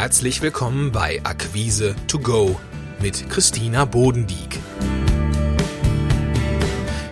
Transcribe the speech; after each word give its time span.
Herzlich 0.00 0.42
willkommen 0.42 0.92
bei 0.92 1.20
Akquise 1.24 1.96
to 2.06 2.20
go 2.20 2.60
mit 3.02 3.28
Christina 3.28 3.84
Bodendieck. 3.84 4.60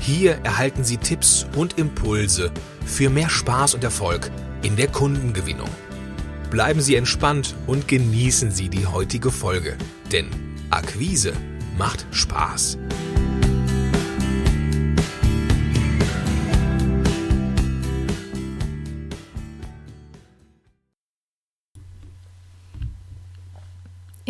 Hier 0.00 0.32
erhalten 0.42 0.82
Sie 0.82 0.96
Tipps 0.96 1.46
und 1.54 1.78
Impulse 1.78 2.50
für 2.84 3.08
mehr 3.08 3.28
Spaß 3.28 3.74
und 3.74 3.84
Erfolg 3.84 4.32
in 4.62 4.74
der 4.74 4.88
Kundengewinnung. 4.88 5.68
Bleiben 6.50 6.80
Sie 6.80 6.96
entspannt 6.96 7.54
und 7.68 7.86
genießen 7.86 8.50
Sie 8.50 8.68
die 8.68 8.84
heutige 8.84 9.30
Folge, 9.30 9.76
denn 10.10 10.26
Akquise 10.70 11.34
macht 11.78 12.04
Spaß. 12.10 12.78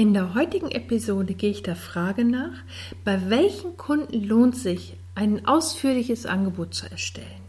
In 0.03 0.15
der 0.15 0.35
heutigen 0.35 0.73
Episode 0.73 1.33
gehe 1.33 1.53
ich 1.53 1.63
der 1.63 1.77
Frage 1.77 2.25
nach, 2.25 2.65
bei 3.05 3.31
welchen 3.31 3.77
Kunden 3.77 4.21
lohnt 4.25 4.57
sich, 4.57 4.97
ein 5.15 5.47
ausführliches 5.47 6.27
Angebot 6.27 6.75
zu 6.75 6.91
erstellen. 6.91 7.45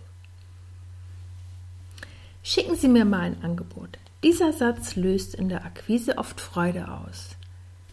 Schicken 2.43 2.75
Sie 2.75 2.89
mir 2.89 3.05
mal 3.05 3.21
ein 3.21 3.41
Angebot. 3.43 3.97
Dieser 4.21 4.53
Satz 4.53 4.95
löst 4.95 5.33
in 5.33 5.49
der 5.49 5.65
Akquise 5.65 6.19
oft 6.19 6.39
Freude 6.39 6.89
aus. 6.91 7.37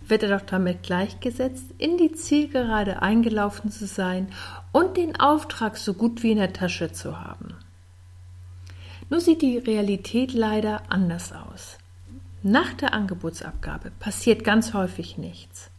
Wird 0.06 0.24
er 0.24 0.38
doch 0.38 0.45
damit 0.45 0.83
gleichgesetzt, 0.83 1.64
in 1.78 1.97
die 1.97 2.12
Zielgerade 2.12 3.00
eingelaufen 3.00 3.70
zu 3.70 3.86
sein 3.86 4.28
und 4.72 4.98
den 4.98 5.19
Auftrag 5.19 5.78
so 5.78 5.95
gut 5.95 6.22
wie 6.22 6.33
in 6.33 6.38
der 6.38 6.52
Tasche 6.52 6.92
zu 6.92 7.19
haben. 7.19 7.55
Nur 9.08 9.20
sieht 9.20 9.41
die 9.41 9.56
Realität 9.56 10.34
leider 10.34 10.83
anders 10.91 11.33
aus. 11.33 11.78
Nach 12.43 12.73
der 12.73 12.95
Angebotsabgabe 12.95 13.91
passiert 13.99 14.45
ganz 14.45 14.73
häufig 14.73 15.19
nichts. 15.19 15.70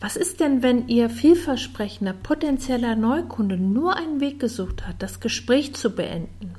Was 0.00 0.16
ist 0.16 0.40
denn, 0.40 0.62
wenn 0.62 0.88
Ihr 0.88 1.10
vielversprechender 1.10 2.14
potenzieller 2.14 2.96
Neukunde 2.96 3.58
nur 3.58 3.96
einen 3.96 4.20
Weg 4.20 4.40
gesucht 4.40 4.86
hat, 4.86 5.02
das 5.02 5.20
Gespräch 5.20 5.74
zu 5.74 5.90
beenden 5.90 6.54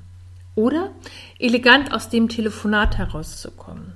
oder 0.53 0.91
elegant 1.39 1.91
aus 1.91 2.09
dem 2.09 2.29
Telefonat 2.29 2.99
herauszukommen? 2.99 3.93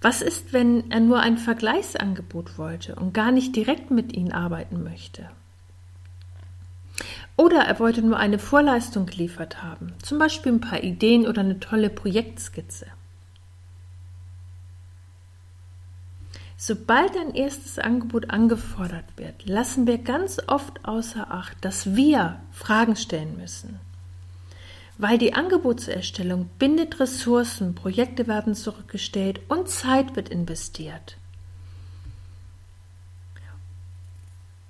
Was 0.00 0.22
ist, 0.22 0.54
wenn 0.54 0.90
er 0.90 1.00
nur 1.00 1.20
ein 1.20 1.36
Vergleichsangebot 1.36 2.56
wollte 2.56 2.94
und 2.94 3.12
gar 3.12 3.32
nicht 3.32 3.54
direkt 3.54 3.90
mit 3.90 4.16
Ihnen 4.16 4.32
arbeiten 4.32 4.82
möchte? 4.82 5.28
Oder 7.36 7.62
er 7.62 7.78
wollte 7.80 8.00
nur 8.00 8.18
eine 8.18 8.38
Vorleistung 8.38 9.06
geliefert 9.06 9.62
haben, 9.62 9.92
zum 10.02 10.18
Beispiel 10.18 10.52
ein 10.52 10.60
paar 10.60 10.82
Ideen 10.82 11.26
oder 11.26 11.40
eine 11.40 11.58
tolle 11.58 11.90
Projektskizze. 11.90 12.86
Sobald 16.66 17.14
ein 17.18 17.34
erstes 17.34 17.78
Angebot 17.78 18.30
angefordert 18.30 19.04
wird, 19.16 19.46
lassen 19.46 19.86
wir 19.86 19.98
ganz 19.98 20.38
oft 20.46 20.82
außer 20.86 21.30
Acht, 21.30 21.62
dass 21.62 21.94
wir 21.94 22.40
Fragen 22.52 22.96
stellen 22.96 23.36
müssen. 23.36 23.78
Weil 24.96 25.18
die 25.18 25.34
Angebotserstellung 25.34 26.48
bindet 26.58 27.00
Ressourcen, 27.00 27.74
Projekte 27.74 28.26
werden 28.28 28.54
zurückgestellt 28.54 29.42
und 29.48 29.68
Zeit 29.68 30.16
wird 30.16 30.30
investiert. 30.30 31.18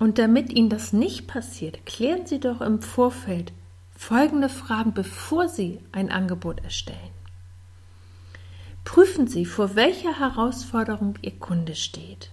Und 0.01 0.19
damit 0.19 0.53
Ihnen 0.53 0.71
das 0.71 0.93
nicht 0.93 1.29
passiert, 1.29 1.87
klären 1.87 2.27
Sie 2.27 2.41
doch 2.41 2.61
im 2.61 2.83
Vorfeld 2.83 3.53
folgende 3.97 4.49
Fragen, 4.49 4.95
bevor 4.95 5.49
Sie 5.49 5.79
ein 5.93 6.11
Angebot 6.11 6.65
erstellen. 6.65 7.14
Prüfen 8.85 9.27
Sie, 9.27 9.47
vor 9.47 9.75
welcher 9.75 10.19
Herausforderung 10.19 11.19
Ihr 11.23 11.39
Kunde 11.39 11.75
steht. 11.75 12.31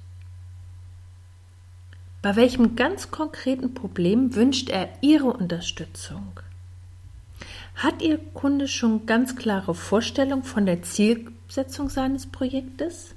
Bei 2.22 2.36
welchem 2.36 2.76
ganz 2.76 3.10
konkreten 3.10 3.74
Problem 3.74 4.36
wünscht 4.36 4.70
er 4.70 4.90
Ihre 5.02 5.34
Unterstützung? 5.34 6.40
Hat 7.76 8.02
Ihr 8.02 8.20
Kunde 8.34 8.68
schon 8.68 9.08
ganz 9.08 9.36
klare 9.36 9.74
Vorstellung 9.74 10.44
von 10.44 10.66
der 10.66 10.84
Zielsetzung 10.84 11.90
seines 11.90 12.28
Projektes? 12.28 13.16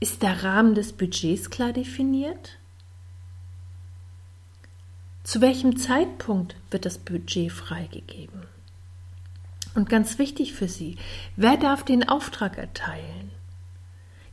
Ist 0.00 0.22
der 0.22 0.42
Rahmen 0.42 0.74
des 0.74 0.92
Budgets 0.92 1.50
klar 1.50 1.72
definiert? 1.72 2.58
Zu 5.22 5.40
welchem 5.40 5.76
Zeitpunkt 5.76 6.56
wird 6.70 6.86
das 6.86 6.98
Budget 6.98 7.52
freigegeben? 7.52 8.51
Und 9.74 9.88
ganz 9.88 10.18
wichtig 10.18 10.52
für 10.52 10.68
Sie, 10.68 10.96
wer 11.36 11.56
darf 11.56 11.84
den 11.84 12.08
Auftrag 12.08 12.58
erteilen? 12.58 13.30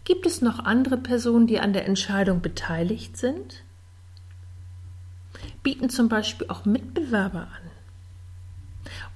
Gibt 0.04 0.26
es 0.26 0.42
noch 0.42 0.60
andere 0.60 0.98
Personen, 0.98 1.48
die 1.48 1.60
an 1.60 1.72
der 1.74 1.86
Entscheidung 1.86 2.42
beteiligt 2.42 3.16
sind? 3.16 3.64
Bieten 5.64 5.90
zum 5.90 6.10
Beispiel 6.10 6.48
auch 6.50 6.66
Mitbewerber 6.66 7.42
an? 7.42 7.70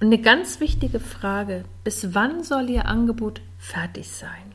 Und 0.00 0.06
eine 0.06 0.20
ganz 0.20 0.60
wichtige 0.60 1.00
Frage, 1.00 1.64
bis 1.82 2.14
wann 2.14 2.42
soll 2.44 2.70
Ihr 2.70 2.86
Angebot 2.86 3.40
fertig 3.58 4.10
sein? 4.10 4.54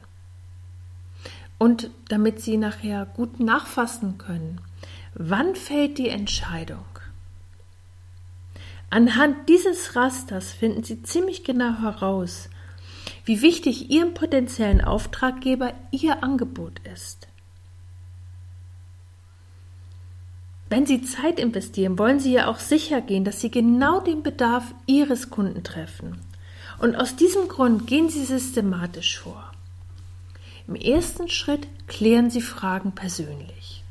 Und 1.57 1.89
damit 2.07 2.41
Sie 2.41 2.57
nachher 2.57 3.05
gut 3.05 3.39
nachfassen 3.39 4.17
können, 4.17 4.61
wann 5.13 5.55
fällt 5.55 5.97
die 5.97 6.09
Entscheidung? 6.09 6.85
Anhand 8.89 9.47
dieses 9.49 9.95
Rasters 9.95 10.51
finden 10.51 10.83
Sie 10.83 11.03
ziemlich 11.03 11.43
genau 11.43 11.79
heraus, 11.81 12.49
wie 13.25 13.41
wichtig 13.41 13.91
Ihrem 13.91 14.13
potenziellen 14.15 14.81
Auftraggeber 14.81 15.73
Ihr 15.91 16.23
Angebot 16.23 16.79
ist. 16.91 17.27
Wenn 20.69 20.85
Sie 20.85 21.01
Zeit 21.01 21.39
investieren, 21.39 21.97
wollen 21.97 22.19
Sie 22.19 22.33
ja 22.33 22.47
auch 22.47 22.59
sicher 22.59 23.01
gehen, 23.01 23.25
dass 23.25 23.41
Sie 23.41 23.51
genau 23.51 23.99
den 23.99 24.23
Bedarf 24.23 24.73
Ihres 24.85 25.29
Kunden 25.29 25.63
treffen. 25.63 26.19
Und 26.79 26.95
aus 26.95 27.15
diesem 27.15 27.47
Grund 27.47 27.87
gehen 27.87 28.09
Sie 28.09 28.23
systematisch 28.23 29.19
vor. 29.19 29.51
Im 30.67 30.75
ersten 30.75 31.27
Schritt 31.29 31.67
klären 31.87 32.29
Sie 32.29 32.41
Fragen 32.41 32.93
persönlich. 32.93 33.83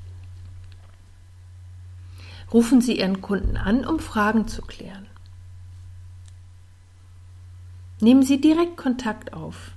Rufen 2.52 2.80
Sie 2.80 2.98
Ihren 2.98 3.20
Kunden 3.20 3.56
an, 3.56 3.84
um 3.84 3.98
Fragen 3.98 4.48
zu 4.48 4.62
klären. 4.62 5.06
Nehmen 8.00 8.22
Sie 8.22 8.40
direkt 8.40 8.76
Kontakt 8.76 9.32
auf. 9.32 9.72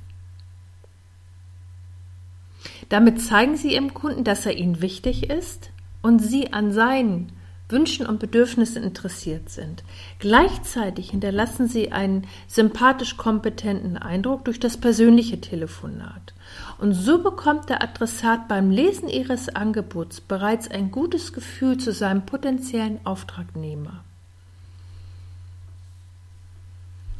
Damit 2.89 3.21
zeigen 3.21 3.57
Sie 3.57 3.73
Ihrem 3.73 3.93
Kunden, 3.93 4.23
dass 4.23 4.45
er 4.45 4.55
Ihnen 4.55 4.81
wichtig 4.81 5.29
ist 5.29 5.71
und 6.01 6.19
Sie 6.19 6.53
an 6.53 6.71
seinen 6.71 7.31
Wünschen 7.71 8.05
und 8.05 8.19
Bedürfnissen 8.19 8.83
interessiert 8.83 9.49
sind. 9.49 9.83
Gleichzeitig 10.19 11.11
hinterlassen 11.11 11.67
Sie 11.67 11.91
einen 11.91 12.27
sympathisch 12.47 13.17
kompetenten 13.17 13.97
Eindruck 13.97 14.45
durch 14.45 14.59
das 14.59 14.77
persönliche 14.77 15.41
Telefonat. 15.41 16.33
Und 16.79 16.93
so 16.93 17.21
bekommt 17.21 17.69
der 17.69 17.81
Adressat 17.81 18.47
beim 18.47 18.71
Lesen 18.71 19.07
Ihres 19.07 19.49
Angebots 19.49 20.21
bereits 20.21 20.69
ein 20.69 20.91
gutes 20.91 21.33
Gefühl 21.33 21.77
zu 21.77 21.91
seinem 21.91 22.25
potenziellen 22.25 22.99
Auftragnehmer. 23.05 24.03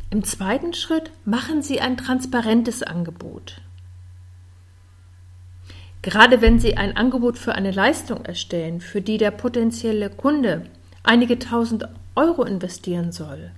Im 0.09 0.25
zweiten 0.25 0.73
Schritt 0.73 1.09
machen 1.23 1.61
Sie 1.61 1.79
ein 1.79 1.95
transparentes 1.95 2.83
Angebot. 2.83 3.61
Gerade 6.01 6.41
wenn 6.41 6.59
Sie 6.59 6.77
ein 6.77 6.97
Angebot 6.97 7.37
für 7.37 7.53
eine 7.53 7.71
Leistung 7.71 8.25
erstellen, 8.25 8.81
für 8.81 9.01
die 9.01 9.17
der 9.17 9.31
potenzielle 9.31 10.09
Kunde 10.09 10.65
einige 11.03 11.37
tausend 11.37 11.87
Euro 12.15 12.43
investieren 12.43 13.11
soll, 13.11 13.51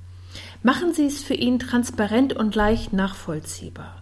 machen 0.62 0.94
Sie 0.94 1.06
es 1.06 1.24
für 1.24 1.36
ihn 1.36 1.60
transparent 1.60 2.34
und 2.34 2.56
leicht 2.56 2.92
nachvollziehbar. 2.92 4.02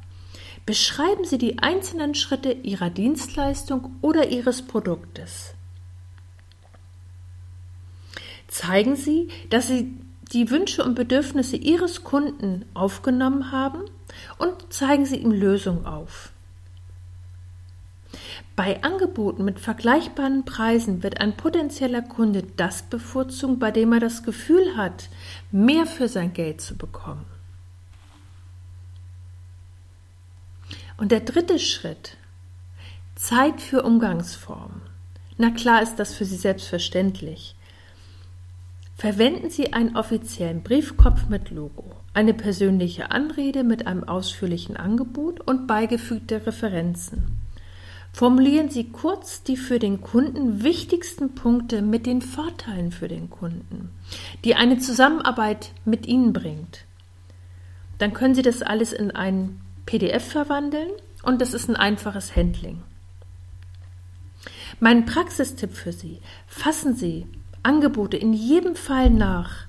Beschreiben 0.65 1.25
Sie 1.25 1.37
die 1.37 1.59
einzelnen 1.59 2.15
Schritte 2.15 2.51
Ihrer 2.51 2.89
Dienstleistung 2.89 3.95
oder 4.01 4.29
Ihres 4.29 4.61
Produktes. 4.61 5.53
Zeigen 8.47 8.95
Sie, 8.95 9.29
dass 9.49 9.67
Sie 9.67 9.93
die 10.33 10.49
Wünsche 10.49 10.83
und 10.83 10.95
Bedürfnisse 10.95 11.57
Ihres 11.57 12.03
Kunden 12.03 12.65
aufgenommen 12.73 13.51
haben 13.51 13.81
und 14.37 14.73
zeigen 14.73 15.05
Sie 15.05 15.17
ihm 15.17 15.31
Lösungen 15.31 15.85
auf. 15.85 16.31
Bei 18.55 18.83
Angeboten 18.83 19.45
mit 19.45 19.59
vergleichbaren 19.59 20.45
Preisen 20.45 21.03
wird 21.03 21.19
ein 21.19 21.35
potenzieller 21.35 22.01
Kunde 22.01 22.43
das 22.57 22.83
bevorzugen, 22.83 23.59
bei 23.59 23.71
dem 23.71 23.93
er 23.93 23.99
das 23.99 24.23
Gefühl 24.23 24.75
hat, 24.77 25.09
mehr 25.51 25.85
für 25.85 26.07
sein 26.07 26.33
Geld 26.33 26.61
zu 26.61 26.75
bekommen. 26.75 27.25
Und 30.97 31.11
der 31.11 31.21
dritte 31.21 31.57
Schritt, 31.57 32.17
Zeit 33.15 33.61
für 33.61 33.81
Umgangsformen. 33.83 34.81
Na 35.37 35.49
klar 35.49 35.81
ist 35.81 35.95
das 35.95 36.13
für 36.13 36.25
Sie 36.25 36.35
selbstverständlich. 36.35 37.55
Verwenden 38.95 39.49
Sie 39.49 39.73
einen 39.73 39.95
offiziellen 39.95 40.61
Briefkopf 40.61 41.27
mit 41.27 41.49
Logo, 41.49 41.95
eine 42.13 42.35
persönliche 42.35 43.09
Anrede 43.09 43.63
mit 43.63 43.87
einem 43.87 44.03
ausführlichen 44.03 44.77
Angebot 44.77 45.41
und 45.41 45.65
beigefügte 45.65 46.45
Referenzen. 46.45 47.40
Formulieren 48.13 48.69
Sie 48.69 48.89
kurz 48.89 49.43
die 49.43 49.57
für 49.57 49.79
den 49.79 50.01
Kunden 50.01 50.63
wichtigsten 50.63 51.33
Punkte 51.33 51.81
mit 51.81 52.05
den 52.05 52.21
Vorteilen 52.21 52.91
für 52.91 53.07
den 53.07 53.29
Kunden, 53.29 53.89
die 54.43 54.55
eine 54.55 54.79
Zusammenarbeit 54.79 55.71
mit 55.85 56.05
Ihnen 56.05 56.33
bringt. 56.33 56.85
Dann 57.97 58.13
können 58.13 58.35
Sie 58.35 58.41
das 58.41 58.61
alles 58.61 58.93
in 58.93 59.11
ein 59.11 59.61
PDF 59.85 60.27
verwandeln 60.27 60.89
und 61.23 61.41
das 61.41 61.53
ist 61.53 61.69
ein 61.69 61.75
einfaches 61.75 62.35
Handling. 62.35 62.83
Mein 64.79 65.05
Praxistipp 65.05 65.73
für 65.73 65.93
Sie. 65.93 66.19
Fassen 66.47 66.95
Sie 66.95 67.27
Angebote 67.63 68.17
in 68.17 68.33
jedem 68.33 68.75
Fall 68.75 69.09
nach. 69.09 69.67